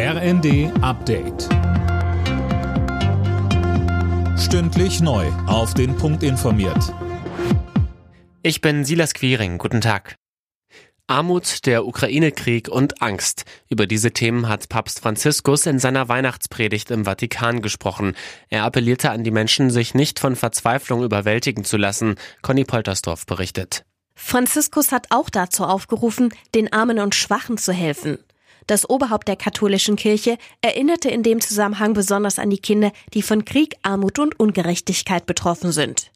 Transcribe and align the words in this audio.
RND 0.00 0.70
Update. 0.80 1.48
Stündlich 4.38 5.00
neu. 5.00 5.26
Auf 5.48 5.74
den 5.74 5.96
Punkt 5.96 6.22
informiert. 6.22 6.94
Ich 8.44 8.60
bin 8.60 8.84
Silas 8.84 9.12
Quiring. 9.12 9.58
Guten 9.58 9.80
Tag. 9.80 10.14
Armut, 11.08 11.66
der 11.66 11.84
Ukraine-Krieg 11.84 12.68
und 12.68 13.02
Angst. 13.02 13.42
Über 13.68 13.88
diese 13.88 14.12
Themen 14.12 14.48
hat 14.48 14.68
Papst 14.68 15.00
Franziskus 15.00 15.66
in 15.66 15.80
seiner 15.80 16.08
Weihnachtspredigt 16.08 16.92
im 16.92 17.04
Vatikan 17.04 17.60
gesprochen. 17.60 18.14
Er 18.50 18.62
appellierte 18.62 19.10
an 19.10 19.24
die 19.24 19.32
Menschen, 19.32 19.68
sich 19.70 19.94
nicht 19.94 20.20
von 20.20 20.36
Verzweiflung 20.36 21.02
überwältigen 21.02 21.64
zu 21.64 21.76
lassen. 21.76 22.14
Conny 22.42 22.62
Poltersdorf 22.62 23.26
berichtet. 23.26 23.84
Franziskus 24.14 24.92
hat 24.92 25.08
auch 25.10 25.28
dazu 25.28 25.64
aufgerufen, 25.64 26.32
den 26.54 26.72
Armen 26.72 27.00
und 27.00 27.16
Schwachen 27.16 27.58
zu 27.58 27.72
helfen. 27.72 28.18
Das 28.68 28.88
Oberhaupt 28.88 29.28
der 29.28 29.36
katholischen 29.36 29.96
Kirche 29.96 30.36
erinnerte 30.60 31.08
in 31.08 31.22
dem 31.22 31.40
Zusammenhang 31.40 31.94
besonders 31.94 32.38
an 32.38 32.50
die 32.50 32.58
Kinder, 32.58 32.92
die 33.14 33.22
von 33.22 33.46
Krieg, 33.46 33.76
Armut 33.82 34.18
und 34.18 34.38
Ungerechtigkeit 34.38 35.24
betroffen 35.24 35.72
sind. 35.72 36.12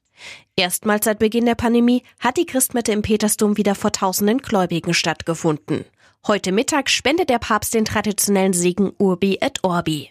Erstmals 0.54 1.06
seit 1.06 1.18
Beginn 1.18 1.46
der 1.46 1.54
Pandemie 1.54 2.02
hat 2.20 2.36
die 2.36 2.44
Christmette 2.44 2.92
im 2.92 3.00
Petersdom 3.00 3.56
wieder 3.56 3.74
vor 3.74 3.90
tausenden 3.90 4.38
Gläubigen 4.38 4.92
stattgefunden. 4.92 5.86
Heute 6.26 6.52
Mittag 6.52 6.90
spendet 6.90 7.30
der 7.30 7.38
Papst 7.38 7.72
den 7.72 7.86
traditionellen 7.86 8.52
Segen 8.52 8.92
Urbi 8.98 9.38
et 9.40 9.64
Orbi. 9.64 10.10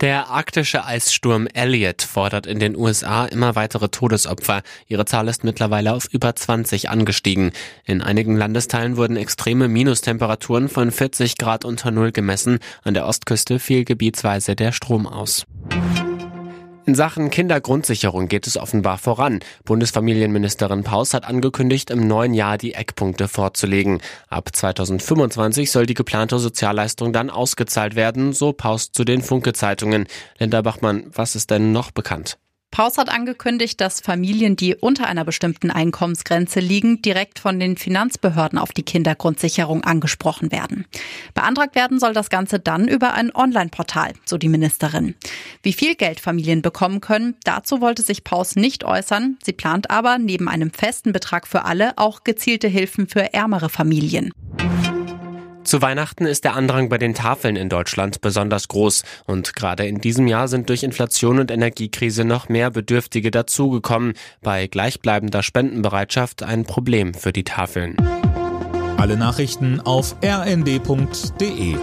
Der 0.00 0.28
arktische 0.28 0.84
Eissturm 0.84 1.48
Elliott 1.52 2.02
fordert 2.02 2.46
in 2.46 2.60
den 2.60 2.76
USA 2.76 3.24
immer 3.24 3.56
weitere 3.56 3.88
Todesopfer. 3.88 4.62
Ihre 4.86 5.06
Zahl 5.06 5.26
ist 5.26 5.42
mittlerweile 5.42 5.92
auf 5.92 6.06
über 6.12 6.36
20 6.36 6.88
angestiegen. 6.88 7.50
In 7.84 8.00
einigen 8.00 8.36
Landesteilen 8.36 8.96
wurden 8.96 9.16
extreme 9.16 9.66
Minustemperaturen 9.66 10.68
von 10.68 10.92
40 10.92 11.36
Grad 11.36 11.64
unter 11.64 11.90
Null 11.90 12.12
gemessen. 12.12 12.60
An 12.84 12.94
der 12.94 13.06
Ostküste 13.06 13.58
fiel 13.58 13.84
gebietsweise 13.84 14.54
der 14.54 14.70
Strom 14.70 15.08
aus. 15.08 15.44
In 16.88 16.94
Sachen 16.94 17.28
Kindergrundsicherung 17.28 18.28
geht 18.28 18.46
es 18.46 18.56
offenbar 18.56 18.96
voran. 18.96 19.40
Bundesfamilienministerin 19.66 20.84
Paus 20.84 21.12
hat 21.12 21.26
angekündigt, 21.26 21.90
im 21.90 22.06
neuen 22.08 22.32
Jahr 22.32 22.56
die 22.56 22.72
Eckpunkte 22.72 23.28
vorzulegen. 23.28 24.00
Ab 24.30 24.48
2025 24.56 25.70
soll 25.70 25.84
die 25.84 25.92
geplante 25.92 26.38
Sozialleistung 26.38 27.12
dann 27.12 27.28
ausgezahlt 27.28 27.94
werden, 27.94 28.32
so 28.32 28.54
Paus 28.54 28.90
zu 28.90 29.04
den 29.04 29.20
Funke-Zeitungen. 29.20 30.06
Linda 30.38 30.62
Bachmann, 30.62 31.04
was 31.12 31.36
ist 31.36 31.50
denn 31.50 31.72
noch 31.72 31.90
bekannt? 31.90 32.38
Paus 32.70 32.98
hat 32.98 33.08
angekündigt, 33.08 33.80
dass 33.80 34.00
Familien, 34.00 34.54
die 34.54 34.76
unter 34.76 35.06
einer 35.06 35.24
bestimmten 35.24 35.70
Einkommensgrenze 35.70 36.60
liegen, 36.60 37.02
direkt 37.02 37.38
von 37.38 37.58
den 37.58 37.76
Finanzbehörden 37.76 38.58
auf 38.58 38.72
die 38.72 38.82
Kindergrundsicherung 38.82 39.84
angesprochen 39.84 40.52
werden. 40.52 40.86
Beantragt 41.34 41.74
werden 41.74 41.98
soll 41.98 42.12
das 42.12 42.30
Ganze 42.30 42.60
dann 42.60 42.86
über 42.86 43.14
ein 43.14 43.34
Online-Portal, 43.34 44.12
so 44.24 44.38
die 44.38 44.48
Ministerin. 44.48 45.14
Wie 45.62 45.72
viel 45.72 45.94
Geld 45.94 46.20
Familien 46.20 46.62
bekommen 46.62 47.00
können, 47.00 47.36
dazu 47.42 47.80
wollte 47.80 48.02
sich 48.02 48.22
Paus 48.22 48.54
nicht 48.54 48.84
äußern. 48.84 49.38
Sie 49.42 49.52
plant 49.52 49.90
aber 49.90 50.18
neben 50.18 50.48
einem 50.48 50.70
festen 50.70 51.12
Betrag 51.12 51.48
für 51.48 51.64
alle 51.64 51.96
auch 51.96 52.22
gezielte 52.22 52.68
Hilfen 52.68 53.08
für 53.08 53.32
ärmere 53.32 53.70
Familien. 53.70 54.30
Zu 55.68 55.82
Weihnachten 55.82 56.24
ist 56.24 56.44
der 56.44 56.56
Andrang 56.56 56.88
bei 56.88 56.96
den 56.96 57.12
Tafeln 57.12 57.54
in 57.54 57.68
Deutschland 57.68 58.22
besonders 58.22 58.68
groß 58.68 59.02
und 59.26 59.54
gerade 59.54 59.86
in 59.86 60.00
diesem 60.00 60.26
Jahr 60.26 60.48
sind 60.48 60.70
durch 60.70 60.82
Inflation 60.82 61.38
und 61.38 61.50
Energiekrise 61.50 62.24
noch 62.24 62.48
mehr 62.48 62.70
Bedürftige 62.70 63.30
dazugekommen. 63.30 64.14
Bei 64.40 64.66
gleichbleibender 64.66 65.42
Spendenbereitschaft 65.42 66.42
ein 66.42 66.64
Problem 66.64 67.12
für 67.12 67.34
die 67.34 67.44
Tafeln. 67.44 67.96
Alle 68.96 69.18
Nachrichten 69.18 69.82
auf 69.82 70.16
rnd.de 70.24 71.76